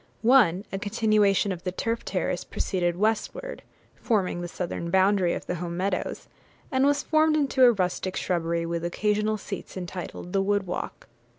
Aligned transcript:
One, 0.23 0.65
a 0.71 0.79
continuation 0.79 1.51
of 1.51 1.63
the 1.63 1.71
turf 1.71 2.03
terrace, 2.03 2.43
proceeded 2.43 2.95
westward, 2.97 3.61
forming 3.93 4.41
the 4.41 4.47
southern 4.47 4.89
boundary 4.89 5.35
of 5.35 5.45
the 5.45 5.53
home 5.61 5.77
meadows; 5.77 6.27
and 6.71 6.87
was 6.87 7.03
formed 7.03 7.35
into 7.37 7.65
a 7.65 7.71
rustic 7.71 8.17
shrubbery, 8.17 8.65
with 8.65 8.83
occasional 8.83 9.37
seats, 9.37 9.77
entitled 9.77 10.33
'The 10.33 10.41
Wood 10.41 10.65
Walk.' 10.65 11.07